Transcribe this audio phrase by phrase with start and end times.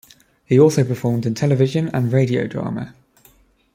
[0.45, 2.95] He also performed in television and radio drama.